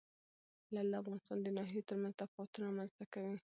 لعل 0.73 0.87
د 0.91 0.95
افغانستان 1.01 1.37
د 1.41 1.47
ناحیو 1.57 1.87
ترمنځ 1.89 2.13
تفاوتونه 2.21 2.63
رامنځ 2.67 2.91
ته 2.97 3.03
کوي. 3.13 3.37